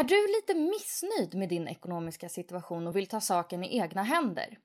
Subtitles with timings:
[0.00, 4.58] Är du lite missnöjd med din ekonomiska situation och vill ta saken i egna händer?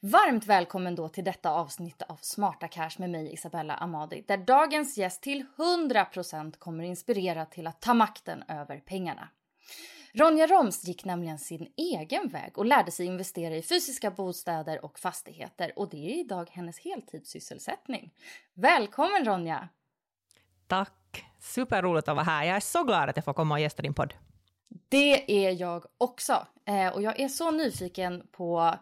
[0.00, 4.98] Varmt välkommen då till detta avsnitt av Smarta Cash med mig Isabella Amadi där dagens
[4.98, 9.28] gäst till 100% kommer inspirera till att ta makten över pengarna.
[10.12, 14.98] Ronja Roms gick nämligen sin egen väg och lärde sig investera i fysiska bostäder och
[14.98, 18.14] fastigheter och det är idag hennes heltidssysselsättning.
[18.54, 19.68] Välkommen Ronja!
[20.66, 21.24] Tack!
[21.40, 22.44] Superroligt att vara här.
[22.44, 24.14] Jag är så glad att jag får komma och gästa din podd.
[24.88, 26.46] Det är jag också.
[26.64, 28.74] Eh, och jag är så nyfiken på,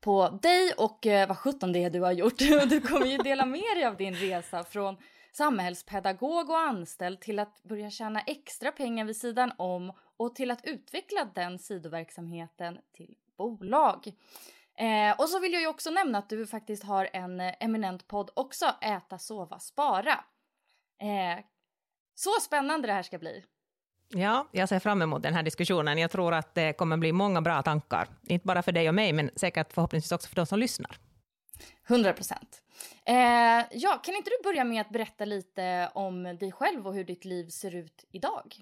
[0.00, 2.38] på dig och eh, vad sjutton det är du har gjort.
[2.68, 4.96] Du kommer ju dela med dig av din resa från
[5.32, 10.64] samhällspedagog och anställd till att börja tjäna extra pengar vid sidan om och till att
[10.64, 14.12] utveckla den sidoverksamheten till bolag.
[14.78, 18.30] Eh, och så vill jag ju också nämna att du faktiskt har en eminent podd
[18.34, 20.24] också, Äta, sova, spara.
[21.00, 21.44] Eh,
[22.14, 23.44] så spännande det här ska bli.
[24.14, 25.98] Ja, jag ser fram emot den här diskussionen.
[25.98, 28.08] Jag tror att det kommer bli många bra tankar.
[28.26, 30.96] Inte bara för dig och mig, men säkert förhoppningsvis också för de som lyssnar.
[31.88, 32.62] 100 procent.
[33.06, 33.14] Eh,
[33.70, 37.24] ja, kan inte du börja med att berätta lite om dig själv och hur ditt
[37.24, 38.56] liv ser ut idag?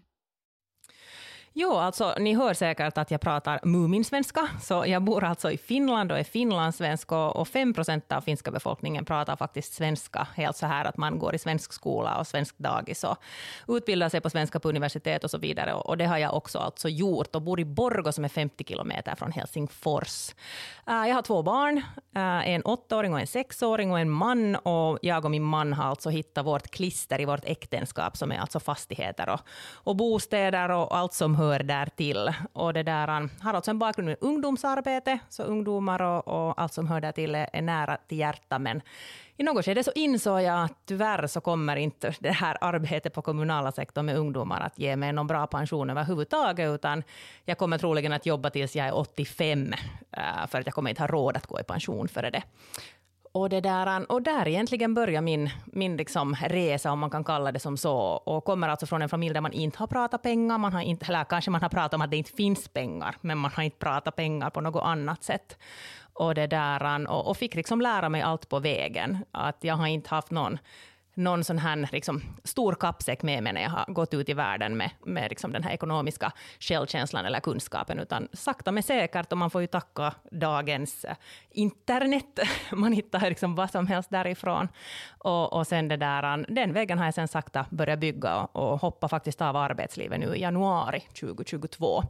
[1.53, 6.13] Jo, alltså ni hör säkert att jag pratar Muminsvenska, så jag bor alltså i Finland
[6.13, 10.85] och är finlandssvensk och, 5 procent av finska befolkningen pratar faktiskt svenska, helt så här
[10.85, 13.17] att man går i svensk skola och svensk dagis och
[13.69, 15.75] utbildar sig på svenska på universitet och så vidare.
[15.75, 19.15] Och, det har jag också alltså gjort och bor i Borgå som är 50 kilometer
[19.15, 20.35] från Helsingfors.
[20.87, 21.79] Eh, jag har två barn,
[22.17, 25.85] eh, en åttaåring och en sexåring och en man och jag och min man har
[25.85, 29.41] alltså hittat vårt klister i vårt äktenskap som är alltså fastigheter och,
[29.75, 32.33] och bostäder och allt som hör där till.
[32.53, 36.73] Och det där, han har alltså en bakgrund med ungdomsarbete, så ungdomar och, och allt
[36.73, 38.61] som hör där till är, är nära till hjärtat.
[38.61, 38.83] Men
[39.37, 43.23] i något skede så insåg jag att tyvärr så kommer inte det här arbetet på
[43.23, 47.03] kommunala sektorn med ungdomar att ge mig någon bra pension överhuvudtaget, utan
[47.45, 49.73] jag kommer troligen att jobba tills jag är 85,
[50.13, 52.43] eh, för att jag kommer inte ha råd att gå i pension före det.
[53.33, 57.53] Och, det där, och där egentligen börjar min, min liksom resa, om man kan kalla
[57.53, 57.97] det som så.
[58.01, 61.07] Och kommer alltså från en familj där man inte har pratat pengar, man har inte,
[61.07, 63.77] eller kanske man har pratat om att det inte finns pengar, men man har inte
[63.77, 65.59] pratat pengar på något annat sätt.
[66.13, 69.19] Och, det där, och, och fick liksom lära mig allt på vägen.
[69.31, 70.59] Att jag har inte haft någon
[71.21, 74.77] någon sån här liksom, stor kappsäck med mig när jag har gått ut i världen
[74.77, 79.51] med, med liksom den här ekonomiska självkänslan eller kunskapen, utan sakta men säkert, och man
[79.51, 81.17] får ju tacka dagens eh,
[81.51, 82.41] internet,
[82.73, 84.69] man hittar liksom vad som helst därifrån.
[85.19, 88.81] Och, och sen det där, den vägen har jag sen sakta börjat bygga och, och
[88.81, 92.03] hoppa faktiskt av arbetslivet nu i januari 2022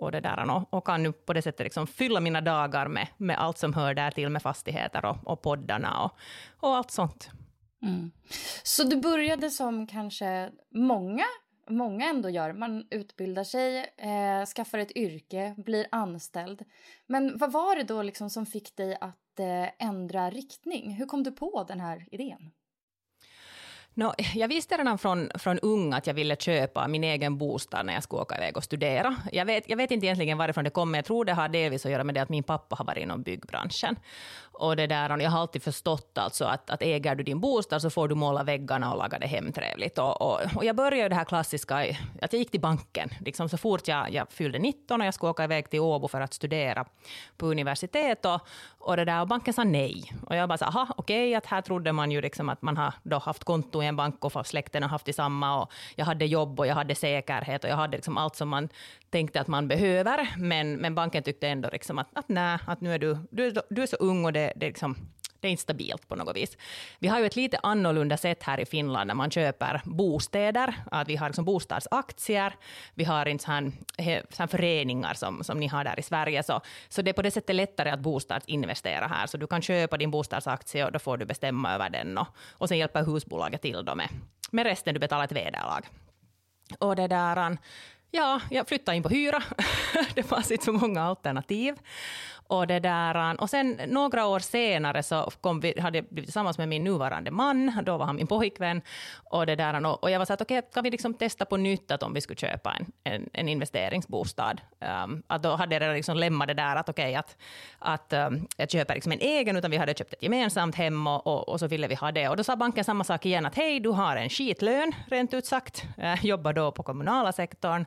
[0.00, 3.08] och, det där, och, och kan nu på det sättet liksom fylla mina dagar med,
[3.16, 6.12] med allt som hör där till med fastigheter och, och poddarna och,
[6.60, 7.30] och allt sånt.
[7.82, 8.10] Mm.
[8.62, 11.24] Så du började som kanske många,
[11.68, 12.52] många ändå gör.
[12.52, 16.64] Man utbildar sig, eh, skaffar ett yrke, blir anställd.
[17.06, 20.90] Men vad var det då liksom som fick dig att eh, ändra riktning?
[20.90, 22.50] Hur kom du på den här idén?
[23.94, 27.94] No, jag visste redan från, från ung att jag ville köpa min egen bostad när
[27.94, 29.16] jag skulle åka iväg och studera.
[29.32, 30.98] Jag vet, jag vet inte egentligen varifrån det kommer.
[30.98, 33.22] Jag tror det har delvis att göra med det att min pappa har varit inom
[33.22, 33.96] byggbranschen.
[34.54, 37.90] Och det där, jag har alltid förstått alltså att, att äger du din bostad så
[37.90, 39.98] får du måla väggarna och laga det hemtrevligt.
[39.98, 41.76] Och, och, och jag började det här klassiska,
[42.22, 45.30] att jag gick till banken liksom så fort jag, jag fyllde 19 och jag skulle
[45.30, 46.86] åka iväg till Åbo för att studera
[47.36, 48.24] på universitet.
[48.24, 48.40] Och,
[48.78, 50.12] och, det där, och banken sa nej.
[50.26, 52.94] Och jag bara aha, okej, okay, att här trodde man ju liksom att man har
[53.02, 55.62] då haft konto i en bank och släkten har haft detsamma.
[55.62, 58.68] Och jag hade jobb och jag hade säkerhet och jag hade liksom allt som man
[59.10, 60.28] tänkte att man behöver.
[60.36, 63.82] Men, men banken tyckte ändå liksom att, att nej, att nu är du, du, du
[63.82, 64.96] är så ung och det, det, liksom,
[65.42, 66.56] det är inte stabilt på något vis.
[66.98, 70.74] Vi har ju ett lite annorlunda sätt här i Finland när man köper bostäder.
[70.90, 72.54] Att vi har liksom bostadsaktier,
[72.94, 73.72] vi har inte sån,
[74.30, 76.42] sån föreningar som, som ni har där i Sverige.
[76.42, 79.26] Så, så det är på det sättet lättare att bostadsinvestera här.
[79.26, 82.18] Så du kan köpa din bostadsaktie och då får du bestämma över den.
[82.18, 84.08] Och, och sen hjälper husbolaget till då med,
[84.50, 85.82] med resten, du betalar ett vederlag.
[86.78, 87.58] Och det där,
[88.10, 89.42] ja, jag flyttade in på hyra.
[90.14, 91.74] det fanns inte så många alternativ.
[92.46, 96.26] Och, det där, äh, och sen några år senare så kom vi, hade jag blivit
[96.26, 98.82] tillsammans med min nuvarande man, då var han min pojkvän.
[99.24, 101.56] Och, det där, och jag var så att okej, okay, kan vi liksom testa på
[101.56, 104.60] nytt att om vi skulle köpa en, en, en investeringsbostad.
[105.04, 107.36] Um, att då hade jag redan liksom lämnat det där att okej, okay, att,
[107.78, 111.06] att ähm, um, jag köper liksom en egen, utan vi hade köpt ett gemensamt hem
[111.06, 112.28] och, och, och, så ville vi ha det.
[112.28, 115.46] Och då sa banken samma sak igen, att hej, du har en skitlön, rent ut
[115.46, 115.84] sagt.
[115.98, 117.84] Uh, jobbar då på kommunala sektorn,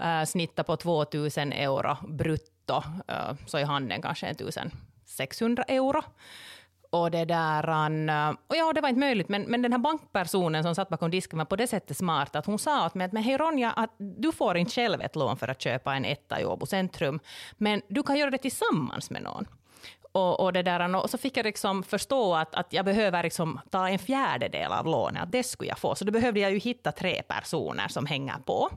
[0.00, 2.82] uh, snittar på 2000 euro brutto netto,
[3.46, 6.02] så är handeln kanske 1600 euro.
[6.90, 7.68] Och det där,
[8.46, 11.38] och ja, det var inte möjligt, men, men den här bankpersonen som satt bakom disken
[11.38, 13.94] var på det sättet smart att hon sa åt mig att men hej Ronja, att
[13.98, 17.20] du får inte själv ett lån för att köpa en etta i Åbo centrum,
[17.56, 19.46] men du kan göra det tillsammans med någon.
[20.18, 23.60] Och, och, det där, och så fick jag liksom förstå att, att jag behöver liksom
[23.70, 25.94] ta en fjärdedel av lånet, att det skulle jag få.
[25.94, 28.70] Så då behövde jag ju hitta tre personer som hänger på.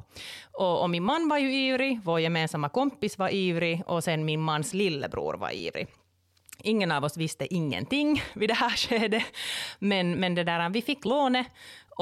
[0.52, 4.42] Och, och min man var ju ivrig, vår gemensamma kompis var ivrig och sen min
[4.42, 5.88] mans lillebror var ivrig.
[6.64, 9.24] Ingen av oss visste ingenting vid det här skedet,
[9.80, 11.48] men, men det där, vi fick lånet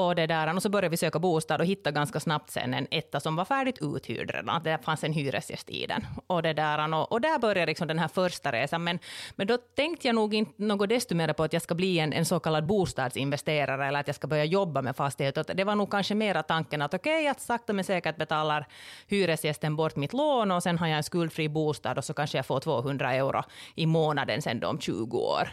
[0.00, 2.86] och, det där, och så började vi söka bostad och hittade ganska snabbt sen en
[2.90, 4.62] etta som var färdigt uthyrd redan.
[4.62, 6.06] Det fanns en hyresgäst i den.
[6.26, 8.84] Och, det där, och, och där började liksom den här första resan.
[8.84, 8.98] Men,
[9.36, 12.12] men då tänkte jag nog inte något desto mer på att jag ska bli en,
[12.12, 15.54] en så kallad bostadsinvesterare eller att jag ska börja jobba med fastigheter.
[15.54, 18.66] Det var nog kanske mera tanken att okej, okay, att sakta men säkert betalar
[19.06, 22.46] hyresgästen bort mitt lån och sen har jag en skuldfri bostad och så kanske jag
[22.46, 23.42] får 200 euro
[23.74, 25.48] i månaden sen då om 20 år.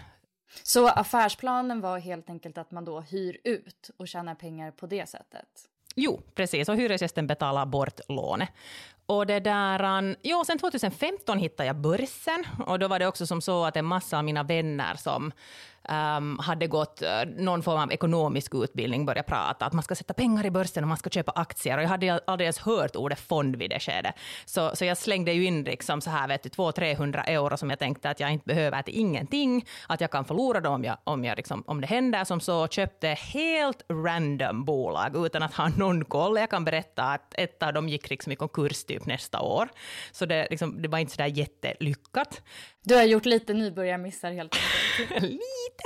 [0.63, 5.09] Så affärsplanen var helt enkelt att man då hyr ut och tjänar pengar på det
[5.09, 5.47] sättet?
[5.95, 6.69] Jo, precis.
[6.69, 8.49] Och hyresgästen betalar bort lånet.
[9.05, 13.41] Och det där, jo, sen 2015 hittade jag börsen och då var det också som
[13.41, 15.31] så att en massa av mina vänner som
[15.91, 20.13] um, hade gått uh, någon form av ekonomisk utbildning började prata att man ska sätta
[20.13, 21.77] pengar i börsen och man ska köpa aktier.
[21.77, 24.15] Och jag hade aldrig ens hört ordet fond vid det skedet.
[24.45, 27.79] Så, så jag slängde ju in liksom så här, vet du, 200-300 euro som jag
[27.79, 31.25] tänkte att jag inte behöver till ingenting, att jag kan förlora dem om, jag, om,
[31.25, 32.23] jag liksom, om det händer.
[32.23, 36.37] Som så köpte helt random bolag utan att ha någon koll.
[36.37, 39.69] Jag kan berätta att ett av dem gick liksom i konkurs typ nästa år.
[40.11, 42.41] Så det, liksom, det var inte så där jättelyckat.
[42.83, 45.23] Du har gjort lite nybörjarmissar helt enkelt.
[45.23, 45.76] lite.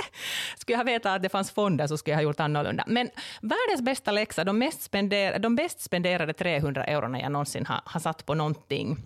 [0.56, 2.84] Skulle jag veta att det fanns fonder så skulle jag ha gjort annorlunda.
[2.86, 3.10] Men
[3.42, 8.00] världens bästa läxa, de, mest spender, de bäst spenderade 300 eurona jag någonsin har, har
[8.00, 8.96] satt på någonting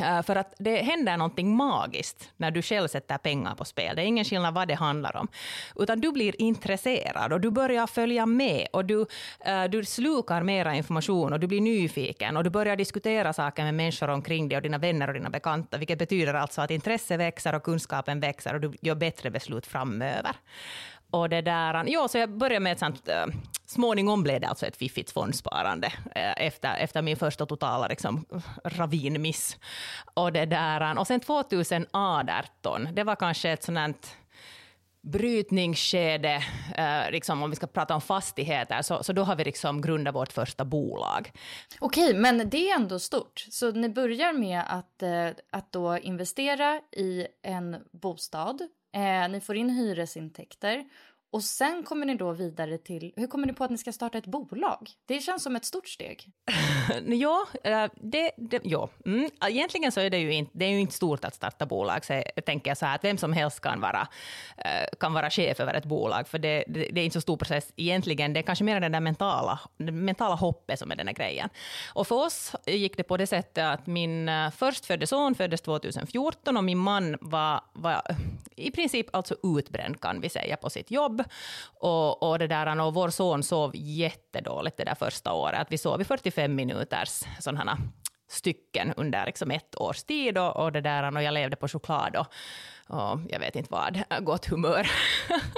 [0.00, 3.96] Äh, för att det händer någonting magiskt när du själv sätter pengar på spel.
[3.96, 5.28] Det är ingen skillnad vad det handlar om.
[5.76, 9.06] Utan du blir intresserad och du börjar följa med och du,
[9.40, 13.74] äh, du slukar mera information och du blir nyfiken och du börjar diskutera saker med
[13.74, 17.54] människor omkring dig och dina vänner och dina bekanta, vilket betyder alltså att intresset växer
[17.54, 20.36] och kunskapen växer och du gör bättre beslut framöver.
[21.10, 23.26] Och det där, ja, så jag började med ett sånt, eh, äh,
[23.66, 28.24] småningom blev det alltså ett fiffigt fondsparande äh, efter, efter min första totala liksom,
[28.64, 29.56] ravinmiss.
[30.14, 34.16] Och, det där, och sen 2018, det var kanske ett sånt
[35.02, 36.42] brytningsskede,
[36.76, 40.14] eh, liksom, om vi ska prata om fastigheter, så, så då har vi liksom grundat
[40.14, 41.32] vårt första bolag.
[41.78, 43.46] Okej, men det är ändå stort.
[43.50, 49.56] Så ni börjar med att, eh, att då investera i en bostad Eh, ni får
[49.56, 50.84] in hyresintäkter
[51.32, 54.18] och sen kommer ni då vidare till, hur kommer ni på att ni ska starta
[54.18, 54.90] ett bolag?
[55.06, 56.32] Det känns som ett stort steg.
[57.06, 58.88] ja, eh, det, det, ja.
[59.06, 59.30] Mm.
[59.48, 62.04] Egentligen så är det ju inte, det är ju inte stort att starta bolag.
[62.04, 64.08] Så jag tänker så här att vem som helst kan vara,
[64.56, 67.36] eh, kan vara chef över ett bolag, för det, det, det är inte så stor
[67.36, 68.32] process egentligen.
[68.32, 71.48] Det är kanske mer den där mentala, det mentala hoppet som är den här grejen.
[71.94, 76.56] Och för oss gick det på det sättet att min eh, förstfödde son föddes 2014
[76.56, 78.02] och min man var, var
[78.56, 81.24] i princip alltså utbränd kan vi säga på sitt jobb.
[81.74, 85.60] Och, och, det där, och vår son sov jättedåligt det där första året.
[85.60, 87.78] Att vi sov i 45 minuters sådana
[88.30, 92.16] stycken under liksom ett års tid och, och, det där, och jag levde på choklad
[92.16, 92.26] och,
[92.90, 94.90] och jag vet inte vad, gott humör.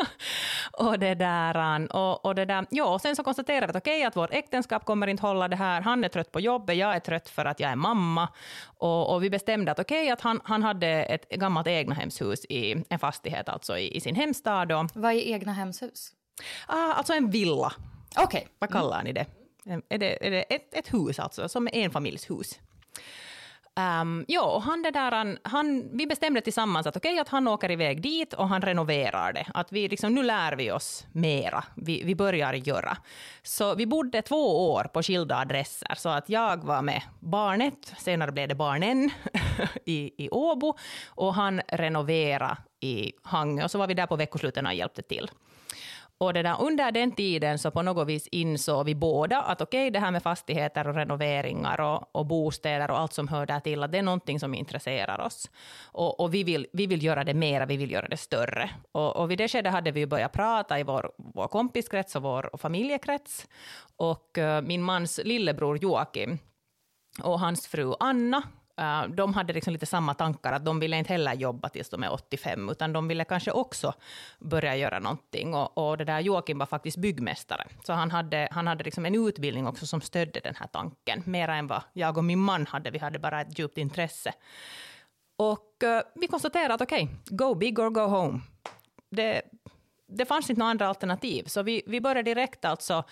[0.72, 3.98] och det där, och, och det där, ja, och sen så konstaterade vi att okej,
[3.98, 6.94] okay, att vårt äktenskap kommer inte hålla det här, han är trött på jobbet, jag
[6.94, 8.28] är trött för att jag är mamma,
[8.64, 12.84] och, och vi bestämde att okej, okay, att han, han hade ett gammalt egnahemshus i
[12.88, 14.72] en fastighet, alltså i, i sin hemstad.
[14.72, 16.12] Och, vad är egnahemshus?
[16.66, 17.72] Ah, alltså en villa.
[18.16, 18.24] Okej.
[18.24, 18.42] Okay.
[18.58, 19.04] Vad kallar mm.
[19.04, 19.26] ni det?
[19.88, 22.58] Är det, är det ett, ett hus alltså, som är enfamiljshus?
[23.76, 27.70] Um, ja, han det där, han, vi bestämde tillsammans att okej, okay, att han åker
[27.70, 29.46] iväg dit och han renoverar det.
[29.54, 32.96] Att vi liksom, nu lär vi oss mera, vi, vi börjar göra.
[33.42, 38.32] Så vi bodde två år på skilda adresser, så att jag var med barnet, senare
[38.32, 39.10] blev det barnen,
[39.84, 40.76] i, i Åbo,
[41.08, 45.30] och han renoverade i Hangö, och så var vi där på veckosluten och hjälpte till.
[46.22, 49.80] Och det där, under den tiden så på något vis insåg vi båda att okej,
[49.80, 53.60] okay, det här med fastigheter och renoveringar och, och, bostäder och allt som hör där
[53.60, 55.50] till, att det är någonting som intresserar oss.
[55.84, 58.70] Och, och vi, vill, vi vill göra det mera, vi vill göra det större.
[58.92, 62.50] Och, och vid det skedet hade vi börjat prata i vår, vår kompiskrets och vår
[62.58, 63.46] familjekrets.
[63.96, 66.38] Och uh, min mans lillebror Joakim
[67.22, 68.42] och hans fru Anna
[68.80, 72.02] Uh, de hade liksom lite samma tankar, att de ville inte heller jobba tills de
[72.02, 73.94] är 85, utan de ville kanske också
[74.38, 75.54] börja göra någonting.
[75.54, 79.28] Och, och det där Joakim var faktiskt byggmästare, så han hade, han hade liksom en
[79.28, 82.90] utbildning också som stödde den här tanken, mer än vad jag och min man hade.
[82.90, 84.32] Vi hade bara ett djupt intresse.
[85.36, 88.40] Och uh, vi konstaterade att okej, okay, go big or go home.
[89.10, 89.42] Det,
[90.08, 93.04] det fanns inte några andra alternativ, så vi, vi började direkt alltså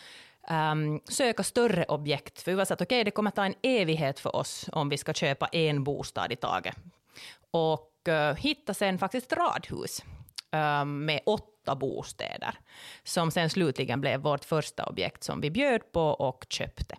[0.48, 2.42] Ehm, um, söka större objekt.
[2.42, 4.88] För vi var så att okej, okay, det kommer ta en evighet för oss om
[4.88, 6.76] vi ska köpa en bostad i taget.
[7.50, 10.04] Och uh, hitta sen faktiskt ett radhus
[10.82, 12.58] um, med åtta bostäder,
[13.04, 16.96] som sen slutligen blev vårt första objekt som vi bjöd på och köpte.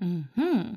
[0.00, 0.76] Mm -hmm.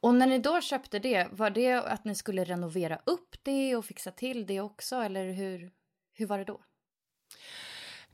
[0.00, 3.84] Och när ni då köpte det, var det att ni skulle renovera upp det och
[3.84, 5.72] fixa till det också, eller hur,
[6.12, 6.60] hur var det då?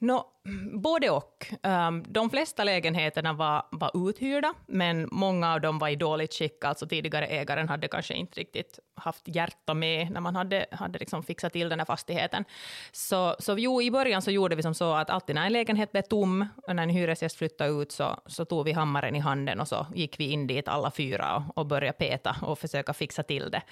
[0.03, 0.25] No,
[0.73, 1.47] både och.
[1.63, 6.65] Ehm, de flesta lägenheterna var, var uthyrda, men många av dem var i dåligt skick.
[6.65, 11.23] Alltså tidigare ägaren hade kanske inte riktigt haft hjärta med när man hade, hade liksom
[11.23, 12.45] fixat till den här fastigheten.
[12.93, 15.93] Så, så jo, i början så gjorde vi som så att alltid när en lägenhet
[15.93, 19.61] blev tom, och när en hyresgäst flyttade ut, så, så tog vi hammaren i handen
[19.61, 23.23] och så gick vi in dit alla fyra och, och började peta och försöka fixa
[23.23, 23.63] till det.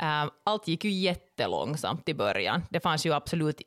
[0.00, 2.62] Eh, allt gick ju jättelångsamt i början.
[2.70, 3.60] Det fanns ju absolut,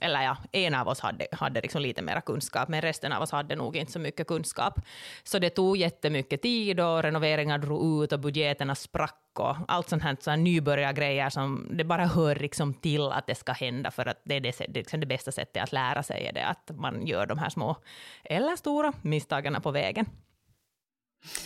[0.00, 3.30] eller ja, en av oss hade, hade liksom lite mera kunskap, men resten av oss
[3.30, 4.80] hade nog inte så mycket kunskap.
[5.24, 10.02] Så det tog jättemycket tid och renoveringar drog ut och budgeterna sprack och allt sånt
[10.02, 14.06] här, så här nybörjargrejer som det bara hör liksom till att det ska hända för
[14.06, 16.70] att det är det, det, liksom det bästa sättet att lära sig är det att
[16.74, 17.76] man gör de här små
[18.24, 20.06] eller stora misstagen på vägen.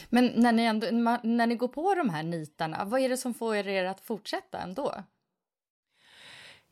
[0.08, 0.86] Men när ni, ändå,
[1.22, 4.58] när ni går på de här nitarna, vad är det som får er att fortsätta
[4.58, 4.94] ändå?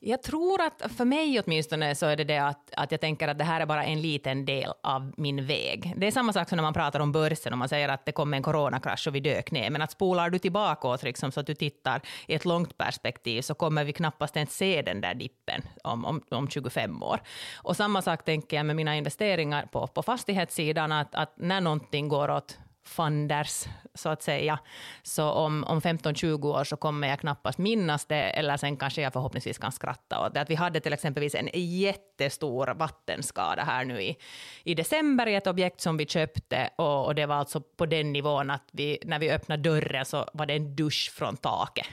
[0.00, 3.38] Jag tror att för mig åtminstone så är det det att, att jag tänker att
[3.38, 5.94] det här är bara en liten del av min väg.
[5.96, 8.12] Det är samma sak som när man pratar om börsen och man säger att det
[8.12, 9.70] kom en coronakrasch och vi dök ner.
[9.70, 13.42] Men att spolar du tillbaka åt liksom, så att du tittar i ett långt perspektiv
[13.42, 17.20] så kommer vi knappast ens se den där dippen om, om, om 25 år.
[17.56, 22.08] Och samma sak tänker jag med mina investeringar på, på fastighetssidan, att, att när någonting
[22.08, 23.64] går åt fanders,
[23.94, 24.58] så att säga.
[25.02, 29.12] Så om, om 15-20 år så kommer jag knappast minnas det, eller sen kanske jag
[29.12, 30.40] förhoppningsvis kan skratta åt det.
[30.40, 34.16] Att vi hade till exempel en jättestor vattenskada här nu i,
[34.64, 38.12] i december i ett objekt som vi köpte, och, och det var alltså på den
[38.12, 41.86] nivån att vi, när vi öppnade dörren så var det en dusch från taket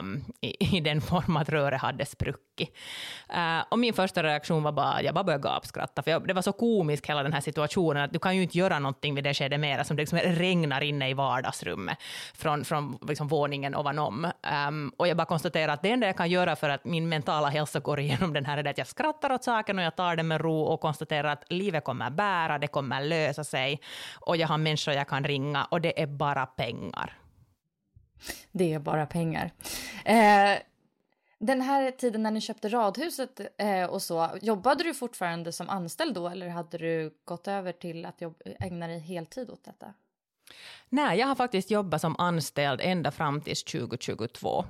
[0.00, 2.76] um, i, i, den form att röret hade spruckit.
[3.34, 6.42] Uh, och min första reaktion var bara, jag bara började gapskratta, för jag, det var
[6.42, 9.34] så komiskt hela den här situationen, att du kan ju inte göra någonting vid det
[9.34, 11.98] skedet mera, som det liksom regnar inne i vardagsrummet
[12.34, 14.26] från, från liksom våningen ovanom.
[14.68, 17.48] Um, och jag bara konstaterar att det enda jag kan göra för att min mentala
[17.48, 20.22] hälsa går igenom den här är att jag skrattar åt saken och jag tar det
[20.22, 23.80] med ro och konstaterar att livet kommer bära, det kommer lösa sig
[24.14, 27.23] och jag har människor jag kan ringa och det är bara pengar.
[28.52, 29.52] Det är bara pengar.
[30.04, 30.58] Eh,
[31.38, 36.14] den här tiden när ni köpte radhuset eh, och så, jobbade du fortfarande som anställd
[36.14, 39.94] då eller hade du gått över till att jobb, ägna dig heltid åt detta?
[40.88, 44.64] Nej, jag har faktiskt jobbat som anställd ända fram till 2022.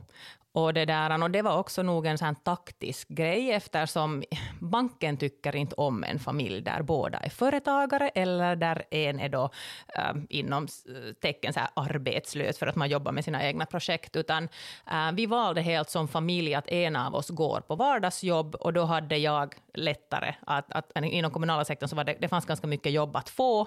[0.55, 4.23] Och det, där, och det var också nog en sån taktisk grej eftersom
[4.61, 9.51] banken tycker inte om en familj där båda är företagare eller där en är då
[9.95, 14.17] äh, inom eh, tecken så här arbetslös för att man jobbar med sina egna projekt.
[14.17, 14.49] Utan
[14.91, 18.85] äh, vi valde helt som familj att en av oss går på vardagsjobb och då
[18.85, 22.93] hade jag lättare att, att inom kommunala sektorn så var det, det fanns ganska mycket
[22.93, 23.61] jobb att få.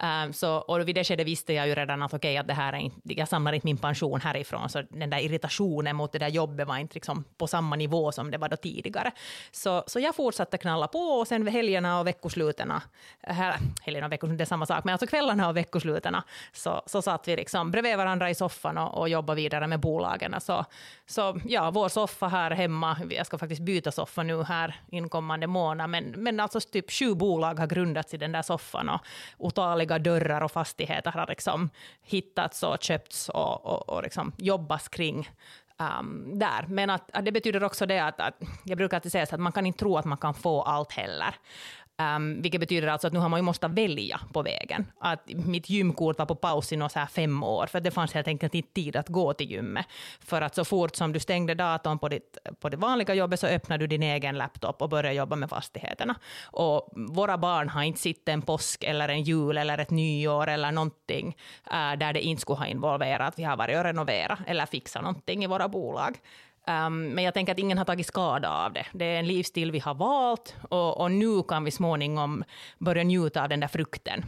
[0.00, 2.54] Äh, så, och vid det skedet visste jag ju redan att okej, okay, att det
[2.54, 6.18] här är inte, jag samlar inte min pension härifrån, så den där irritationen mot det
[6.18, 9.12] där jobbet var inte liksom på samma nivå som det var då tidigare.
[9.50, 12.82] Så, så jag fortsatte knalla på och sen helgerna och veckoslutena,
[13.20, 17.02] äh, helgerna och veckoslutena, det är samma sak, men alltså kvällarna och veckoslutena så, så
[17.02, 20.34] satt vi liksom bredvid varandra i soffan och, och jobbade vidare med bolagen.
[20.40, 20.64] Så,
[21.06, 25.90] så ja, vår soffa här hemma, jag ska faktiskt byta soffa nu här inkommande månad,
[25.90, 29.00] men, men alltså typ sju bolag har grundats i den där soffan och
[29.38, 31.70] otaliga dörrar och fastigheter har liksom
[32.02, 35.28] hittats och köpts och, och, och liksom jobbats kring
[35.78, 36.66] um, där.
[36.68, 39.40] Men att, att, det betyder också det att, att jag brukar alltid säga så att
[39.40, 41.34] man kan inte tro att man kan få allt heller.
[42.02, 44.86] Um, vilket betyder alltså att nu har man ju måste välja på vägen.
[45.00, 48.28] Att mitt gymkort var på paus i så här fem år, för det fanns helt
[48.28, 49.86] enkelt inte tid att gå till gymmet.
[50.20, 53.46] För att så fort som du stängde datorn på ditt, på det vanliga jobbet så
[53.46, 56.14] öppnade du din egen laptop och började jobba med fastigheterna.
[56.44, 60.72] Och våra barn har inte sett en påsk eller en jul eller ett nyår eller
[60.72, 61.36] någonting
[61.66, 65.02] uh, där det inte skulle ha involverat att vi har varit och renoverat eller fixat
[65.02, 66.18] någonting i våra bolag.
[66.68, 68.86] Um, men jag tänker att ingen har tagit skada av det.
[68.92, 72.44] Det är en livsstil vi har valt och, och nu kan vi småningom
[72.78, 74.24] börja njuta av den där frukten.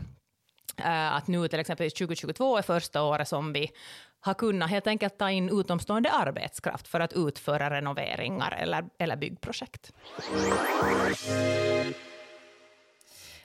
[0.80, 3.70] Uh, att nu till exempel 2022 är första året som vi
[4.20, 9.92] har kunnat helt enkelt ta in utomstående arbetskraft för att utföra renoveringar eller, eller byggprojekt.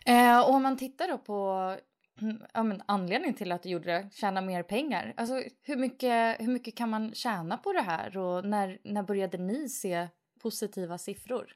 [0.06, 1.78] Eh, om man tittar då på
[2.22, 5.14] Mm, ja, men anledningen till att du gjorde det, tjäna mer pengar.
[5.18, 9.38] Alltså, hur, mycket, hur mycket kan man tjäna på det här och när, när började
[9.38, 10.08] ni se
[10.42, 11.54] positiva siffror?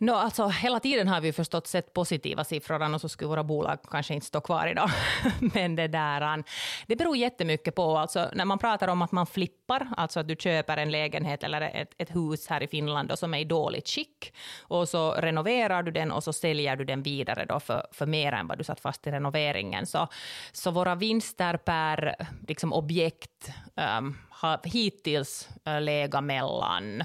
[0.00, 3.78] No, alltså, hela tiden har vi förstått sett positiva siffror, annars så skulle våra bolag
[3.90, 4.90] kanske inte stå kvar idag.
[5.54, 6.44] Men det där,
[6.86, 10.36] det beror jättemycket på, alltså, när man pratar om att man flippar, alltså att du
[10.36, 13.88] köper en lägenhet eller ett, ett hus här i Finland och som är i dåligt
[13.88, 18.06] skick, och så renoverar du den och så säljer du den vidare då för, för
[18.06, 19.86] mer än vad du satt fast i renoveringen.
[19.86, 20.08] Så,
[20.52, 22.14] så våra vinster per
[22.48, 23.50] liksom, objekt
[23.98, 27.04] um, har hittills uh, legat mellan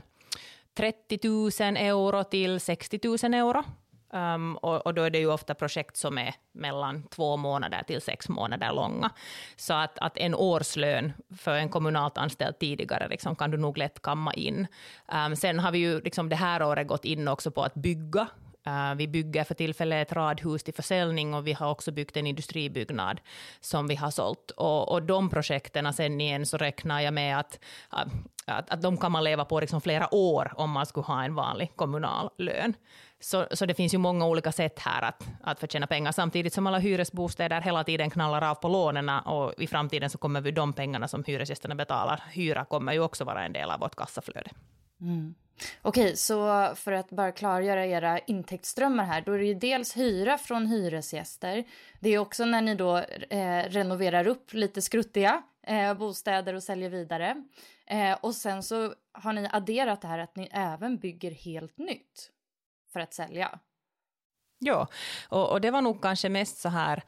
[0.78, 3.64] 30 000 euro till 60 000 euro.
[4.14, 8.02] Um, och, och, då är det ju ofta projekt som är mellan två månader till
[8.02, 9.10] sex månader långa.
[9.56, 14.02] Så att, att en årslön för en kommunalt anställd tidigare liksom, kan du nog lätt
[14.02, 14.68] kamma in.
[15.28, 18.28] Um, sen har vi ju liksom det här året gått in också på att bygga
[18.67, 22.28] Uh, vi bygger för tillfället ett radhus till försäljning och vi har också byggt en
[22.28, 23.21] industribyggnad
[23.60, 24.52] som vi har sålt.
[24.52, 27.60] Och, och de projekten sen igen så räknar jag med att,
[27.93, 27.99] eh,
[28.47, 31.36] att, att de kan man leva på liksom flera år om man skulle ha en
[31.36, 32.73] vanlig kommunal lön.
[33.19, 36.67] Så, så det finns ju många olika sätt här att, att förtjäna pengar, samtidigt som
[36.67, 40.73] alla hyresbostäder hela tiden knallar av på lånen och i framtiden så kommer vi de
[40.73, 44.52] pengarna som hyresgästerna betalar hyra kommer ju också vara en del av vårt kassaflöde.
[45.02, 45.36] Mm.
[45.82, 50.38] Okej, så för att bara klargöra era intäktsströmmar här, då är det ju dels hyra
[50.38, 51.63] från hyresgäster.
[52.00, 52.98] Det är också när ni då
[53.30, 57.44] eh, renoverar upp lite skruttiga eh, bostäder och säljer vidare.
[57.86, 62.32] Eh, och sen så har ni adderat det här att ni även bygger helt nytt
[62.94, 63.60] för att sälja.
[64.60, 64.88] Ja,
[65.30, 67.04] och, och det var nog kanske mest så här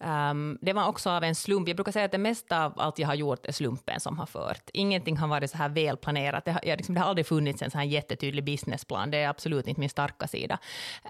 [0.00, 1.68] Um, det var också av en slump.
[1.68, 4.26] Jag brukar säga att det mesta av allt jag har gjort är slumpen som har
[4.26, 4.70] fört.
[4.72, 6.44] Ingenting har varit så här välplanerat.
[6.44, 9.10] Det har, jag, liksom, det har aldrig funnits en så här jättetydlig businessplan.
[9.10, 10.58] Det är absolut inte min starka sida.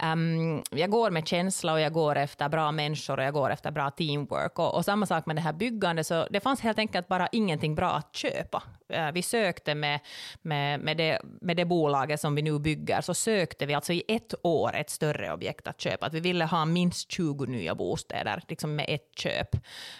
[0.03, 3.70] Um, jag går med känsla och jag går efter bra människor och jag går efter
[3.70, 4.59] bra teamwork.
[4.59, 6.07] Och, och samma sak med det här byggandet.
[6.07, 8.62] Så det fanns helt enkelt bara ingenting bra att köpa.
[8.88, 10.01] Eh, vi sökte med,
[10.42, 14.03] med, med, det, med det bolaget som vi nu bygger, så sökte vi alltså i
[14.09, 16.07] ett år ett större objekt att köpa.
[16.07, 18.42] Att vi ville ha minst 20 nya bostäder.
[18.49, 19.57] Liksom med ett köp.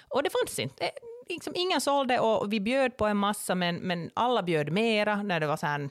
[0.09, 0.85] Och det fanns inte.
[0.85, 0.90] Eh,
[1.29, 5.40] liksom, ingen sålde och vi bjöd på en massa, men, men alla bjöd mera när
[5.40, 5.88] det var så här,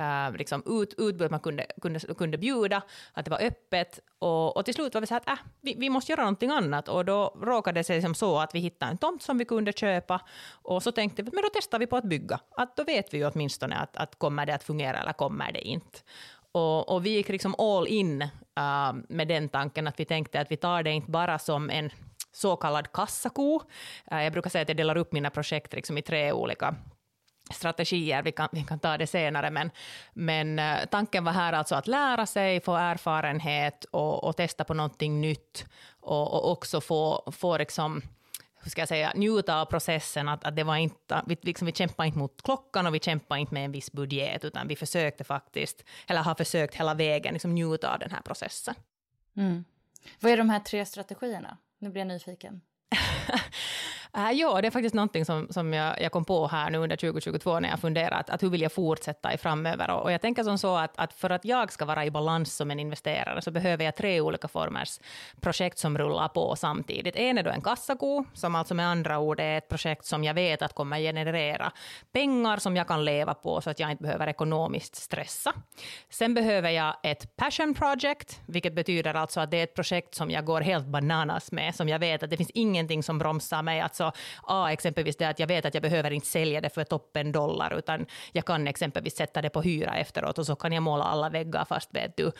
[0.00, 4.00] Uh, liksom ut, utbud man kunde, kunde, kunde bjuda, att det var öppet.
[4.18, 6.88] Och, och till slut var vi så att äh, vi, vi måste göra någonting annat.
[6.88, 9.72] Och då råkade det sig som så att vi hittade en tomt som vi kunde
[9.72, 10.20] köpa.
[10.62, 12.40] Och så tänkte vi, men då testar vi på att bygga.
[12.56, 15.60] Att då vet vi ju åtminstone att, att kommer det att fungera eller kommer det
[15.60, 15.98] inte.
[16.52, 20.50] Och, och vi gick liksom all in uh, med den tanken att vi tänkte att
[20.50, 21.90] vi tar det inte bara som en
[22.32, 23.62] så kallad kassako.
[24.12, 26.74] Uh, jag brukar säga att jag delar upp mina projekt liksom i tre olika
[27.50, 29.70] strategier, vi kan, vi kan ta det senare, men,
[30.12, 34.74] men uh, tanken var här alltså att lära sig, få erfarenhet och, och testa på
[34.74, 35.66] någonting nytt
[36.00, 38.02] och, och också få, få liksom
[38.64, 40.28] hur ska jag säga, njuta av processen.
[40.28, 43.40] Att, att det var inte, vi, liksom, vi kämpade inte mot klockan och vi kämpade
[43.40, 47.54] inte med en viss budget, utan vi försökte faktiskt, eller har försökt hela vägen, liksom,
[47.54, 48.74] njuta av den här processen.
[49.36, 49.64] Mm.
[50.20, 51.58] Vad är de här tre strategierna?
[51.78, 52.60] Nu blir jag nyfiken.
[54.16, 56.96] Äh, ja, det är faktiskt någonting som, som jag, jag kom på här nu under
[56.96, 59.90] 2022 när jag funderat att, att hur vill jag fortsätta i framöver?
[59.90, 62.56] Och, och jag tänker som så att, att, för att jag ska vara i balans
[62.56, 65.00] som en investerare så behöver jag tre olika formers
[65.40, 67.16] projekt som rullar på samtidigt.
[67.16, 70.34] En är då en kassako, som alltså med andra ord är ett projekt som jag
[70.34, 71.72] vet att kommer generera
[72.12, 75.52] pengar som jag kan leva på så att jag inte behöver ekonomiskt stressa.
[76.10, 80.30] Sen behöver jag ett passion project, vilket betyder alltså att det är ett projekt som
[80.30, 83.80] jag går helt bananas med, som jag vet att det finns ingenting som bromsar mig.
[83.80, 86.84] Alltså alltså A, exempelvis det att jag vet att jag behöver inte sälja det för
[86.84, 90.82] toppen dollar, utan jag kan exempelvis sätta det på hyra efteråt och så kan jag
[90.82, 92.32] måla alla väggar fast vet du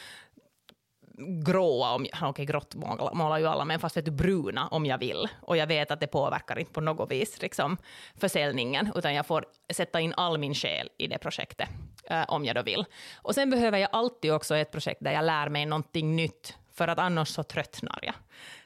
[1.18, 2.74] gråa, om, okej okay, grått
[3.14, 5.28] målar ju alla, men fast vet du bruna om jag vill.
[5.40, 7.76] Och jag vet att det påverkar inte på något vis liksom,
[8.16, 11.68] försäljningen, utan jag får sätta in all min själ i det projektet,
[12.04, 12.84] eh, om jag då vill.
[13.14, 16.88] Och sen behöver jag alltid också ett projekt där jag lär mig någonting nytt, för
[16.88, 18.14] att annars så tröttnar jag.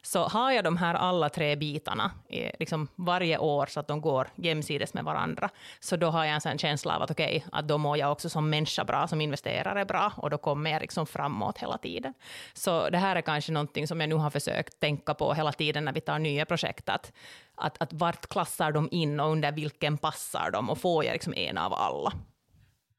[0.02, 2.10] Så har jag de här alla tre bitarna
[2.58, 6.40] liksom varje år så att de går jämsides med varandra, så då har jag en
[6.40, 9.20] sån känsla av att okej, okay, att då mår jag också som människa bra, som
[9.20, 12.14] investerare bra, och då kommer jag liksom framåt hela tiden.
[12.54, 15.84] Så det här är kanske någonting som jag nu har försökt tänka på hela tiden
[15.84, 17.12] när vi tar nya projekt, att,
[17.54, 21.34] att, att vart klassar de in och under vilken passar de, och får jag liksom
[21.36, 22.12] en av alla.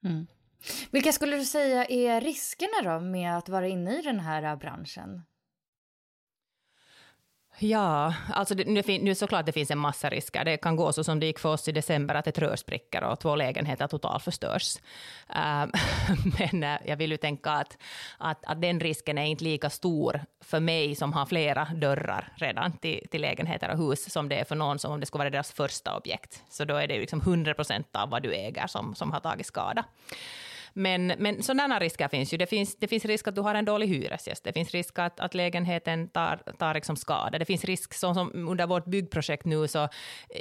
[0.04, 0.28] Mm.
[0.92, 4.56] Vilka skulle du säga är riskerna då med att vara inne i den här äh,
[4.56, 5.22] branschen?
[7.62, 10.46] Ja, alltså det, nu, nu såklart det finns en massa risker.
[10.46, 13.04] Det kan gå så som det gick för oss i december, att ett rör spricker
[13.04, 14.78] och två lägenheter totalt förstörs.
[15.36, 17.78] Ähm, uh, men uh, jag vill ju tänka att,
[18.18, 22.72] att, att, den risken är inte lika stor för mig som har flera dörrar redan
[22.72, 25.30] till, till lägenheter och hus, som det är för någon som om det skulle vara
[25.30, 26.44] deras första objekt.
[26.50, 29.20] Så då är det ju liksom 100 procent av vad du äger som, som har
[29.20, 29.86] tagit skada.
[30.74, 32.38] Men, men sådana risker finns ju.
[32.38, 34.44] Det finns, det finns risk att du har en dålig hyresgäst.
[34.44, 37.40] Det finns risk att, att lägenheten tar, tar liksom skada.
[37.40, 39.90] Det finns risk, som, som under vårt byggprojekt nu, så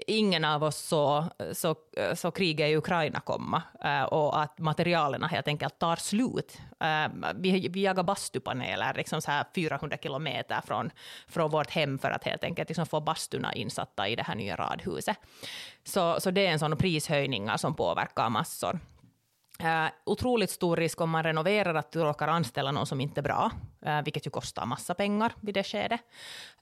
[0.06, 1.76] ingen av oss så, så,
[2.14, 6.58] så kriget i Ukraina komma eh, och att materialen helt enkelt tar slut.
[6.80, 10.90] Eh, vi, vi jagar bastupaneler liksom så här 400 kilometer från,
[11.28, 14.56] från vårt hem för att helt enkelt liksom få bastuna insatta i det här nya
[14.56, 15.16] radhuset.
[15.84, 18.78] Så, så det är en sån prishöjningar som påverkar massor.
[19.62, 23.22] Eh, otroligt stor risk om man renoverar att du råkar anställa någon som inte är
[23.22, 23.50] bra,
[23.82, 26.00] eh, vilket ju kostar massa pengar vid det skedet.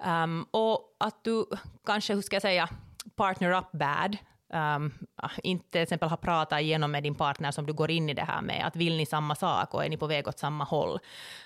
[0.06, 1.46] Um, och att du
[1.86, 2.68] kanske, hur ska jag säga,
[3.16, 4.16] partner up bad,
[4.52, 4.92] um,
[5.42, 8.22] inte till exempel ha pratat igenom med din partner som du går in i det
[8.22, 10.98] här med, att vill ni samma sak och är ni på väg åt samma håll?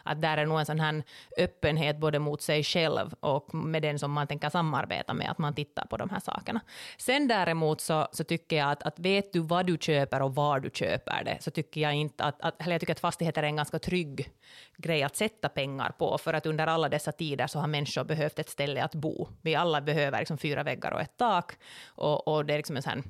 [0.02, 1.02] Att där är nog en sån här
[1.38, 5.54] öppenhet både mot sig själv och med den som man tänker samarbeta med, att man
[5.54, 6.60] tittar på de här sakerna.
[6.98, 10.60] Sen däremot så, så tycker jag att, att vet du vad du köper och var
[10.60, 13.46] du köper det, så tycker jag inte att, att eller jag tycker att fastigheter är
[13.46, 14.30] en ganska trygg
[14.76, 18.38] grej att sätta pengar på, för att under alla dessa tider så har människor behövt
[18.38, 19.28] ett ställe att bo.
[19.42, 21.52] Vi alla behöver liksom fyra väggar och ett tak,
[21.86, 23.02] och, och det är liksom en här,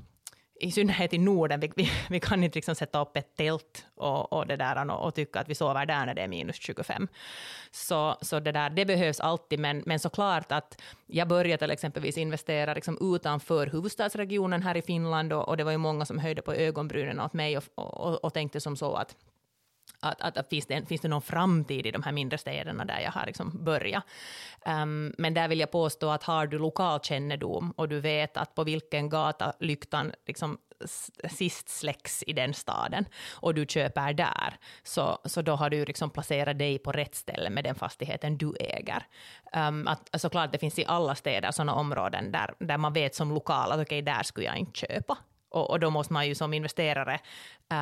[0.61, 4.33] i synnerhet i Norden, vi, vi, vi, kan inte liksom sätta upp ett tält och,
[4.33, 7.09] och, det där, och, och, tycka att vi sover där när det är minus 25.
[7.71, 12.19] Så, så det, där, det behövs alltid, men, men såklart att jag började till exempelvis
[12.19, 16.43] investera liksom utanför huvudstadsregionen här i Finland, och, och det var ju många som höjde
[16.43, 19.16] på ögonbrynen åt mig och, och, och tänkte som så att
[20.00, 23.00] att, att, att finns, det, finns det någon framtid i de här mindre städerna där
[23.00, 24.04] jag har liksom börjat.
[24.66, 28.64] Um, men där vill jag påstå att har du lokalkännedom och du vet att på
[28.64, 30.58] vilken gata lyktan liksom
[31.28, 36.10] sist släcks i den staden och du köper där, så, så då har du liksom
[36.10, 39.06] placerat dig på rätt ställe med den fastigheten du äger.
[39.56, 43.32] Um, att, såklart, det finns i alla städer sådana områden där, där man vet som
[43.34, 45.18] lokal att okej, okay, där skulle jag inte köpa.
[45.50, 47.20] Och, och, då måste man ju som investerare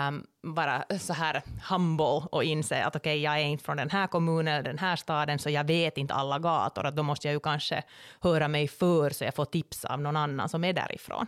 [0.08, 3.90] um, vara så här humble och inse att okej, okay, jag är inte från den
[3.90, 6.86] här kommunen eller den här staden, så jag vet inte alla gator.
[6.86, 7.82] Att då måste jag ju kanske
[8.20, 11.26] höra mig för så jag får tips av någon annan som är därifrån.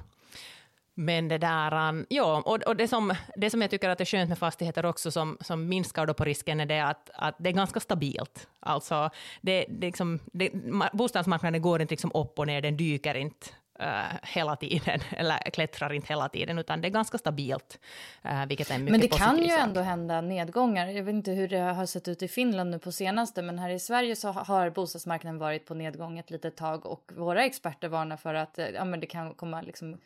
[0.94, 4.04] Men det där, ähm, ja, och, och det, som, det som jag tycker att är
[4.04, 7.48] skönt med fastigheter också, som, som minskar då på risken, är det att, att det
[7.48, 8.48] är ganska stabilt.
[8.60, 10.50] Alltså, det, det liksom, det,
[10.92, 13.46] bostadsmarknaden går inte liksom upp och ner, den dyker inte
[13.80, 17.78] uh, hela tiden, eller klättrar inte hela tiden, utan det är ganska stabilt,
[18.24, 19.60] uh, vilket är mycket Men det kan ju sak.
[19.60, 20.86] ändå hända nedgångar.
[20.86, 23.70] Jag vet inte hur det har sett ut i Finland nu på senaste, men här
[23.70, 28.16] i Sverige så har bostadsmarknaden varit på nedgång ett litet tag och våra experter varnar
[28.16, 29.98] för att eh, ja, men det kan komma liksom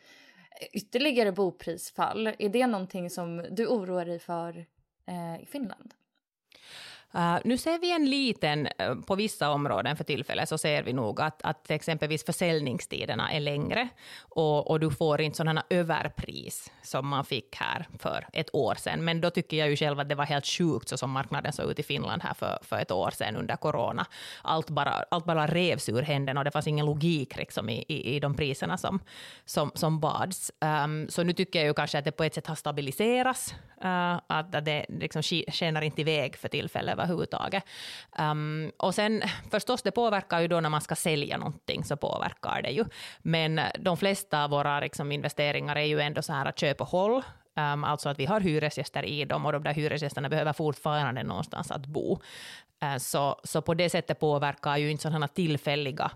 [0.72, 2.26] ytterligare boprisfall.
[2.26, 4.66] Är det någonting som du oroar dig för
[5.06, 5.94] eh, i Finland?
[7.16, 10.92] Uh, nu ser vi en liten, uh, på vissa områden för tillfället, så ser vi
[10.92, 13.88] nog att, att exempelvis försäljningstiderna är längre
[14.20, 19.04] och, och du får inte sådana överpris som man fick här för ett år sedan.
[19.04, 21.70] Men då tycker jag ju själv att det var helt sjukt så som marknaden såg
[21.70, 24.06] ut i Finland här för, för ett år sedan under corona.
[24.42, 28.16] Allt bara, allt bara revs ur händerna och det fanns ingen logik liksom i, i,
[28.16, 29.00] i de priserna som,
[29.44, 30.52] som, som bads.
[30.60, 34.20] Um, så nu tycker jag ju kanske att det på ett sätt har stabiliserats, uh,
[34.26, 37.64] att det liksom skenar inte iväg för tillfället överhuvudtaget.
[38.18, 41.96] Um, ehm, och sen förstås, det påverkar ju då när man ska sälja någonting, så
[41.96, 42.84] påverkar det ju.
[43.22, 46.88] Men de flesta av våra liksom, investeringar är ju ändå så här att köp och
[46.88, 47.22] håll.
[47.56, 51.70] Um, alltså att vi har hyresgäster i dem och de där hyresgästerna behöver fortfarande någonstans
[51.70, 52.18] att bo.
[52.84, 56.10] Uh, så, så på det sättet påverkar ju inte sådana tillfälliga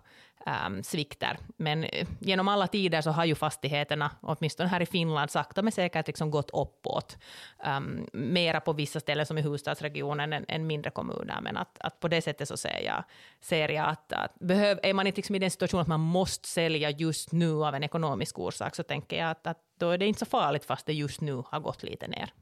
[0.66, 1.38] um, svikter.
[1.56, 1.86] Men
[2.20, 6.30] genom alla tider så har ju fastigheterna, åtminstone här i Finland, sakta men säkert liksom
[6.30, 7.18] gått uppåt.
[7.66, 11.40] Um, mera på vissa ställen som i huvudstadsregionen än, än mindre kommuner.
[11.40, 13.04] Men att, att på det sättet så ser jag,
[13.40, 16.48] ser jag att, att behöv, är man inte liksom i den situationen att man måste
[16.48, 20.06] sälja just nu av en ekonomisk orsak, så tänker jag att, att då är det
[20.06, 22.32] inte så farligt fast det just nu har gått lite ner.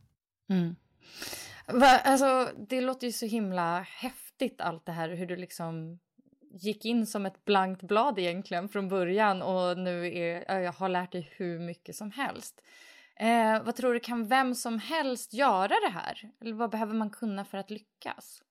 [0.49, 0.77] Mm.
[1.67, 5.99] Va, alltså, det låter ju så himla häftigt allt det här, hur du liksom
[6.51, 11.13] gick in som ett blankt blad egentligen från början och nu är, jag har lärt
[11.13, 12.63] dig hur mycket som helst.
[13.17, 16.31] Eh, vad tror du, kan vem som helst göra det här?
[16.41, 18.43] Eller vad behöver man kunna för att lyckas?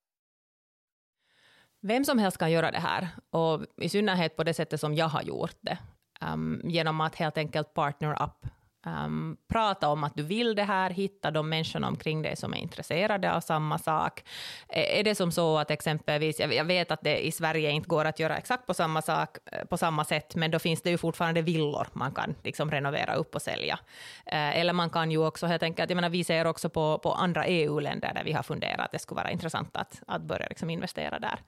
[1.82, 5.08] Vem som helst kan göra det här, och i synnerhet på det sättet som jag
[5.08, 5.78] har gjort det.
[6.21, 8.48] Um, genom att helt enkelt partner up
[8.86, 12.58] Um, prata om att du vill det här, hitta de människorna omkring dig som är
[12.58, 14.24] intresserade av samma sak.
[14.69, 18.19] Är det som så att exempelvis, jag vet att det i Sverige inte går att
[18.19, 21.41] göra exakt på samma sak eh, på samma sätt, men då finns det ju fortfarande
[21.41, 23.80] villor man kan liksom renovera upp och sälja.
[24.26, 27.45] Eller man kan ju också helt enkelt, jag menar vi ser också på, på andra
[27.45, 31.19] EU-länder där vi har funderat att det skulle vara intressant att, att börja liksom investera
[31.19, 31.39] där.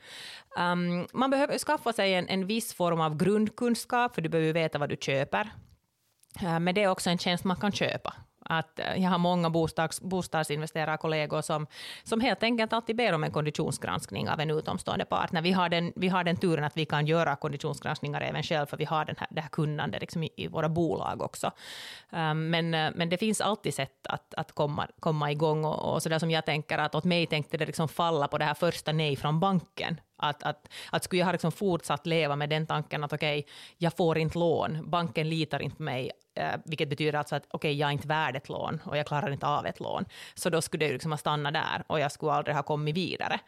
[0.71, 4.79] Um, man behöver skaffa sig en, en viss form av grundkunskap, för du behöver veta
[4.79, 5.51] vad du köper.
[6.41, 8.13] Äh, men det är också en tjänst man kan köpa.
[8.49, 11.67] Att äh, jag har många bostads, bostadsinvesterarkollegor som,
[12.03, 15.41] som helt enkelt alltid ber om en konditionsgranskning av en utomstående partner.
[15.41, 18.77] Vi har den, vi har den turen att vi kan göra konditionsgranskningar även själv, för
[18.77, 21.51] vi har den här, det här kunnandet liksom i, i, våra bolag också.
[22.09, 26.03] Um, men, äh, men det finns alltid sätt att, att komma, komma igång och, och
[26.03, 28.53] så där som jag tänker att åt mig tänkte det liksom falla på det här
[28.53, 30.01] första nej från banken.
[30.17, 33.51] Att, att, att skulle jag ha liksom fortsatt leva med den tanken att okej, okay,
[33.77, 37.57] jag får inte lån, banken litar inte på mig, Eh, vilket betyder alltså att okej,
[37.57, 40.49] okay, jag är inte värd ett lån och jag klarar inte av ett lån, så
[40.49, 43.39] då skulle det liksom ha stannat där och jag skulle aldrig ha kommit vidare.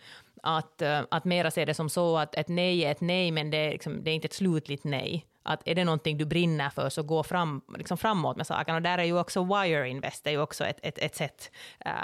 [0.43, 3.51] Att, eh, att mera se det som så att ett nej är ett nej, men
[3.51, 6.69] det är, liksom, det är inte ett slutligt nej att är det någonting du brinner
[6.69, 8.75] för så gå fram, liksom framåt med saken.
[8.75, 11.51] Och där är ju också Wire Invest är ju också ett, ett, ett sätt.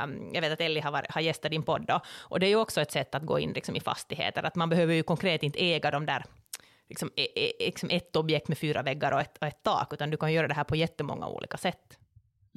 [0.04, 2.56] Um, jag vet att Ellie har, har gästat din podd då, och det är ju
[2.56, 4.44] också ett sätt att gå in liksom i fastigheter.
[4.44, 6.26] Att man behöver ju konkret inte äga de där
[6.90, 10.10] liksom, e, e, liksom ett objekt med fyra väggar och ett, och ett tak, utan
[10.10, 11.98] du kan göra det här på jättemånga olika sätt.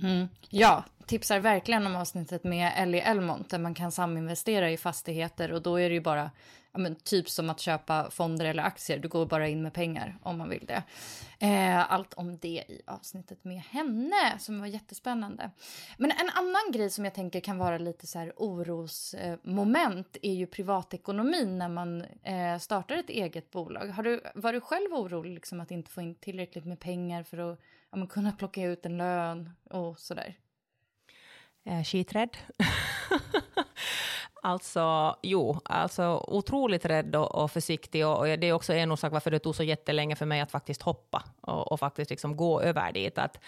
[0.02, 0.28] Mm.
[0.50, 5.62] Ja, tipsar verkligen om avsnittet med Ellie Elmont där man kan saminvestera i fastigheter och
[5.62, 6.30] då är det ju bara
[6.72, 8.98] ja, men, typ som att köpa fonder eller aktier.
[8.98, 10.82] Du går bara in med pengar om man vill det.
[11.38, 15.50] Eh, allt om det i avsnittet med henne som var jättespännande.
[15.96, 20.34] Men en annan grej som jag tänker kan vara lite så här orosmoment eh, är
[20.34, 23.86] ju privatekonomin när man eh, startar ett eget bolag.
[23.86, 27.52] Har du, var du själv orolig liksom, att inte få in tillräckligt med pengar för
[27.52, 30.38] att ja, kunna plocka ut en lön och sådär?
[31.64, 32.36] Eh, skiträdd.
[34.42, 38.06] Alltså, jo, alltså otroligt rädd och, och försiktig.
[38.06, 40.50] Och, och, det är också en orsak varför det tog så jättelänge för mig att
[40.50, 43.18] faktiskt hoppa och, och faktiskt liksom gå över dit.
[43.18, 43.40] Att,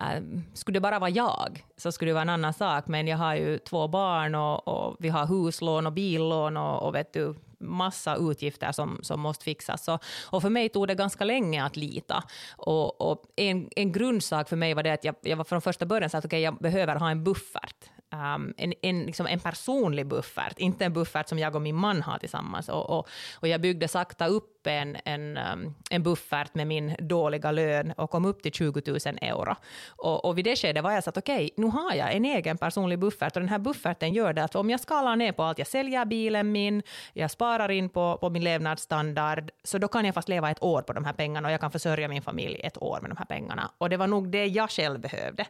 [0.00, 0.22] äh,
[0.54, 3.34] skulle det bara vara jag så skulle det vara en annan sak, men jag har
[3.34, 8.16] ju två barn och, och vi har huslån och billån och, och vet du, massa
[8.16, 9.88] utgifter som, som måste fixas.
[9.88, 12.24] Och, och för mig tog det ganska länge att lita.
[12.56, 15.86] Och, och en, en grundsak för mig var det att jag, jag var från första
[15.86, 20.06] början så att okay, jag behöver ha en buffert um, en, en, liksom en personlig
[20.06, 22.68] buffert, inte en buffert som jag och min man har tillsammans.
[22.68, 27.50] Och, och, och jag byggde sakta upp en, en, um, en buffert med min dåliga
[27.50, 29.56] lön och kom upp till 20 000 euro.
[29.88, 32.24] Och, och vid det skedet var jag så att okej, okay, nu har jag en
[32.24, 35.42] egen personlig buffert och den här bufferten gör det att om jag skalar ner på
[35.42, 40.04] allt, jag säljer bilen min, jag sparar in på, på min levnadsstandard, så då kan
[40.04, 42.60] jag fast leva ett år på de här pengarna och jag kan försörja min familj
[42.64, 43.70] ett år med de här pengarna.
[43.78, 45.46] Och det var nog det jag själv behövde.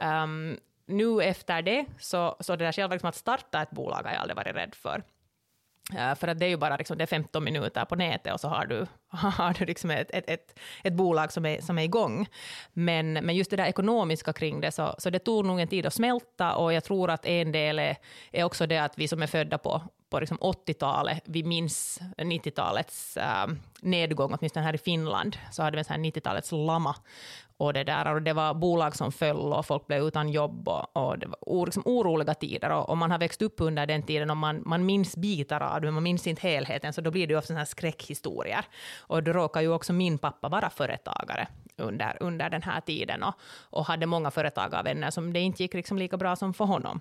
[0.00, 0.56] Um,
[0.92, 4.20] nu efter det, så, så det där själva liksom att starta ett bolag har jag
[4.20, 5.02] aldrig varit rädd för.
[5.94, 8.40] Uh, för att det är ju bara liksom, det är 15 minuter på nätet och
[8.40, 11.82] så har du, har du liksom ett, ett, ett, ett, bolag som är, som är
[11.82, 12.28] igång.
[12.72, 15.86] Men, men just det där ekonomiska kring det, så, så det tog nog en tid
[15.86, 17.96] att smälta och jag tror att en del är,
[18.32, 23.16] är också det att vi som är födda på, på liksom 80-talet, vi minns 90-talets
[23.16, 23.48] äh, eh,
[23.80, 26.96] nedgång, åtminstone här i Finland, så hade vi 90-talets lama.
[27.56, 30.96] Och det, där, och det var bolag som föll och folk blev utan jobb och,
[30.96, 32.70] och det var liksom oroliga tider.
[32.70, 35.80] Och, och, man har växt upp under den tiden och man, man minns bitar av
[35.80, 38.64] det, men man minns inte helheten, så då blir det ju ofta här skräckhistorier.
[38.98, 43.34] Och då råkar ju också min pappa vara företagare under, under den här tiden och,
[43.70, 47.00] och hade många företagarvänner som det inte gick liksom lika bra som för honom.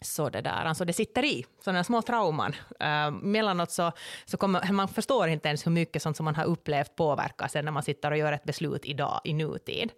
[0.00, 2.54] Så det där, alltså det sitter i, sådana små trauman.
[2.82, 3.92] Uh, mellanåt så,
[4.24, 7.64] så kommer, man förstår inte ens hur mycket sånt som man har upplevt påverkar sen
[7.64, 9.92] när man sitter och gör ett beslut idag, i nutid.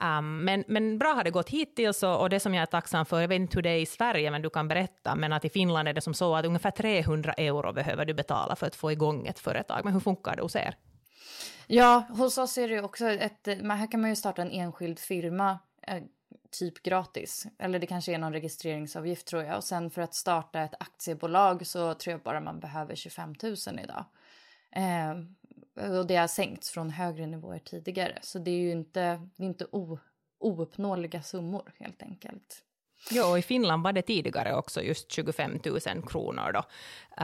[0.00, 3.06] Um, men, men bra har det gått hittills och, och det som jag är tacksam
[3.06, 5.44] för, jag vet inte hur det är i Sverige, men du kan berätta, men att
[5.44, 8.76] i Finland är det som så att ungefär 300 euro behöver du betala för att
[8.76, 9.80] få igång ett företag.
[9.84, 10.76] Men hur funkar det hos er?
[11.66, 15.58] Ja, hos oss är det också ett, här kan man ju starta en enskild firma
[15.86, 16.02] eh,
[16.58, 17.46] typ gratis.
[17.58, 19.56] Eller det kanske är någon registreringsavgift tror jag.
[19.56, 23.54] Och sen för att starta ett aktiebolag så tror jag bara man behöver 25 000
[23.82, 24.04] idag.
[24.70, 25.14] Eh,
[25.98, 28.18] och det har sänkts från högre nivåer tidigare.
[28.22, 29.98] Så det är ju inte, det är inte o,
[30.38, 32.62] ouppnåeliga summor helt enkelt.
[33.10, 36.62] Ja, och i Finland var det tidigare också just 25 000 kronor då.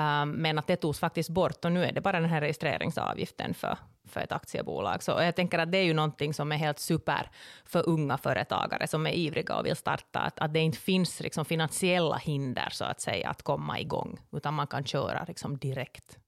[0.01, 3.55] Um, men att det togs faktiskt bort och nu är det bara den här registreringsavgiften
[3.55, 5.03] för, för ett aktiebolag.
[5.03, 7.31] Så jag tänker att det är ju någonting som är helt super
[7.65, 11.45] för unga företagare som är ivriga och vill starta, att, att det inte finns liksom
[11.45, 16.19] finansiella hinder så att säga att komma igång, utan man kan köra liksom direkt.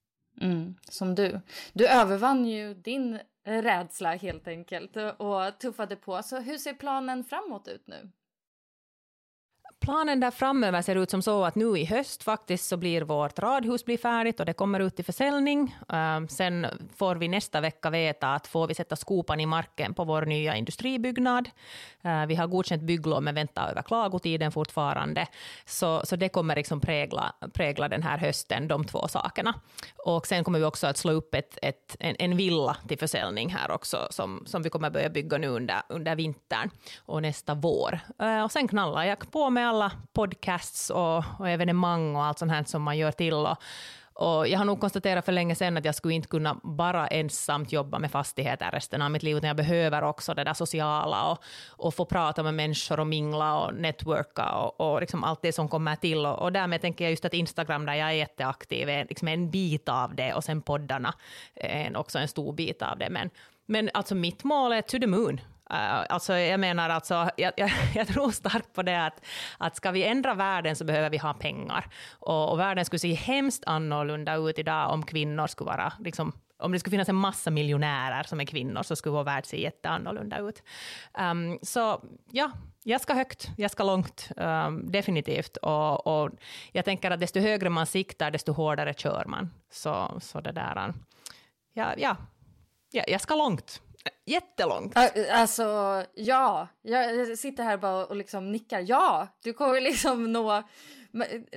[0.41, 1.41] Mm, som du.
[1.73, 6.23] Du övervann ju din rädsla helt enkelt och tuffade på.
[6.23, 8.11] Så hur ser planen framåt ut nu?
[9.83, 13.39] Planen där framöver ser ut som så att nu i höst faktiskt så blir vårt
[13.39, 15.75] radhus bli färdigt och det kommer ut till försäljning.
[15.89, 20.03] Ehm, sen får vi nästa vecka veta att får vi sätta skopan i marken på
[20.03, 21.49] vår nya industribyggnad.
[22.01, 25.27] Ehm, vi har godkänt bygglov men väntar över klagotiden fortfarande.
[25.65, 29.53] Så, så det kommer liksom prägla, prägla den här hösten, de två sakerna.
[29.97, 33.49] Och sen kommer vi också att slå upp ett, ett, en, en villa till försäljning
[33.49, 36.69] här också som, som vi kommer börja bygga nu under, under vintern
[37.05, 37.99] och nästa vår.
[38.19, 42.51] Ehm, och sen knallar jag på med alla podcasts och, och evenemang och allt sånt
[42.51, 43.33] här som man gör till.
[43.33, 43.57] Och,
[44.13, 47.71] och jag har nog konstaterat för länge sedan att jag skulle inte kunna bara ensamt
[47.71, 51.43] jobba med fastigheter resten av mitt liv, utan jag behöver också det där sociala och,
[51.69, 55.69] och få prata med människor och mingla och networka och, och liksom allt det som
[55.69, 56.25] kommer till.
[56.25, 59.51] Och, och därmed tänker jag just att Instagram, där jag är jätteaktiv, är liksom en
[59.51, 61.13] bit av det och sen poddarna
[61.55, 63.09] är också en stor bit av det.
[63.09, 63.29] Men,
[63.65, 65.41] men alltså mitt mål är to the moon.
[65.71, 69.25] Uh, alltså jag menar alltså, jag, jag, jag, tror starkt på det att,
[69.57, 71.85] att ska vi ändra världen så behöver vi ha pengar.
[72.11, 76.71] Och, och världen skulle se hemskt annorlunda ut idag om kvinnor skulle vara liksom, om
[76.71, 80.39] det skulle finnas en massa miljonärer som är kvinnor så skulle vår värld se jätteannorlunda
[80.39, 80.63] ut.
[81.19, 82.51] Um, så ja,
[82.83, 85.57] jag ska högt, jag ska långt, um, definitivt.
[85.57, 86.29] Och, och,
[86.71, 89.49] jag tänker att desto högre man siktar, desto hårdare kör man.
[89.71, 90.93] Så, så det där,
[91.73, 92.17] ja, ja,
[92.93, 93.81] ja, jag ska långt.
[94.25, 94.97] Jättelångt.
[95.31, 95.63] Alltså,
[96.15, 96.67] ja.
[96.81, 98.85] Jag sitter här bara och liksom nickar.
[98.87, 100.63] Ja, du kommer liksom nå,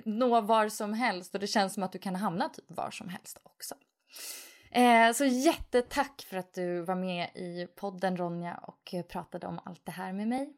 [0.04, 3.08] nå var som helst och det känns som att du kan hamna typ var som
[3.08, 3.74] helst också.
[4.70, 9.86] Eh, så jättetack för att du var med i podden Ronja och pratade om allt
[9.86, 10.52] det här med mig.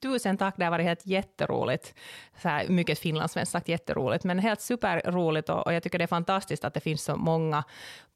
[0.00, 1.94] Tusen tack, det har varit helt jätteroligt.
[2.42, 6.06] Så här, mycket finlandssvenskt sagt jätteroligt, men helt superroligt och, och jag tycker det är
[6.06, 7.64] fantastiskt att det finns så många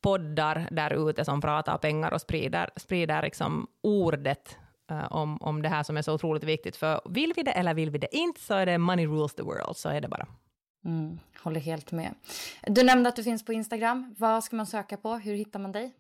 [0.00, 4.56] poddar där ute som pratar pengar och sprider, sprider liksom ordet
[4.90, 6.76] uh, om, om det här som är så otroligt viktigt.
[6.76, 9.42] För vill vi det eller vill vi det inte så är det money rules the
[9.42, 10.26] world, så är det bara.
[10.84, 12.14] Mm, håller helt med.
[12.66, 14.14] Du nämnde att du finns på Instagram.
[14.18, 15.14] Vad ska man söka på?
[15.14, 15.92] Hur hittar man dig?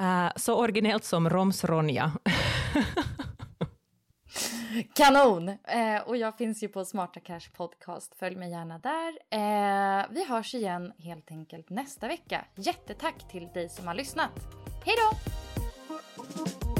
[0.00, 2.12] Uh, så originellt som Roms-Ronja.
[4.94, 5.48] Kanon!
[5.48, 8.14] Eh, och jag finns ju på Smarta Cash Podcast.
[8.18, 9.18] Följ mig gärna där.
[9.30, 12.44] Eh, vi hörs igen helt enkelt nästa vecka.
[12.54, 14.32] Jättetack till dig som har lyssnat.
[14.84, 16.79] Hej då!